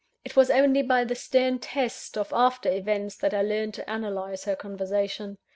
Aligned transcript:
It 0.25 0.35
was 0.35 0.49
only 0.49 0.81
by 0.81 1.03
the 1.03 1.13
stern 1.13 1.59
test 1.59 2.17
of 2.17 2.33
after 2.33 2.71
events 2.71 3.15
that 3.17 3.35
I 3.35 3.43
learnt 3.43 3.75
to 3.75 3.93
analyse 3.93 4.45
her 4.45 4.55
conversation. 4.55 5.37